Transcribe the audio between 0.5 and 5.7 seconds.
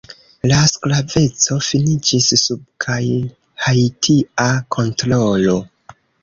La sklaveco finiĝis sub kaj haitia kontrolo.